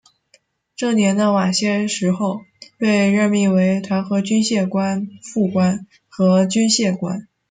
[0.75, 2.41] 这年的晚些时候
[2.79, 7.27] 被任命为团和军械官副官和军械官。